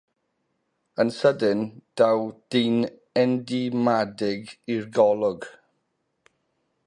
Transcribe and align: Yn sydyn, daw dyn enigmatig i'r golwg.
Yn 1.01 1.09
sydyn, 1.17 1.61
daw 1.99 2.23
dyn 2.55 2.79
enigmatig 3.23 4.53
i'r 4.77 4.87
golwg. 4.99 5.49